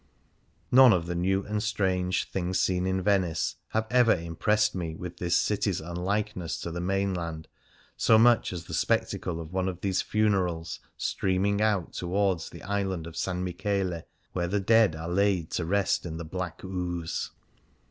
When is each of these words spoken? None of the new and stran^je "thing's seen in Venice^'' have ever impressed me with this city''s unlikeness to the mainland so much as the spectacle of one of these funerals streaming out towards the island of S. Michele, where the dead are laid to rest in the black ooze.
None 0.71 0.93
of 0.93 1.05
the 1.05 1.13
new 1.13 1.43
and 1.43 1.59
stran^je 1.59 2.25
"thing's 2.25 2.59
seen 2.59 2.87
in 2.87 3.03
Venice^'' 3.03 3.57
have 3.67 3.85
ever 3.91 4.15
impressed 4.15 4.73
me 4.73 4.95
with 4.95 5.17
this 5.17 5.35
city''s 5.39 5.79
unlikeness 5.87 6.59
to 6.61 6.71
the 6.71 6.81
mainland 6.81 7.47
so 7.97 8.17
much 8.17 8.51
as 8.51 8.63
the 8.65 8.73
spectacle 8.73 9.39
of 9.39 9.53
one 9.53 9.69
of 9.69 9.81
these 9.81 10.01
funerals 10.01 10.79
streaming 10.97 11.61
out 11.61 11.93
towards 11.93 12.49
the 12.49 12.63
island 12.63 13.05
of 13.05 13.13
S. 13.13 13.27
Michele, 13.27 14.01
where 14.33 14.47
the 14.47 14.59
dead 14.59 14.95
are 14.95 15.07
laid 15.07 15.51
to 15.51 15.65
rest 15.65 16.03
in 16.03 16.17
the 16.17 16.25
black 16.25 16.63
ooze. 16.63 17.29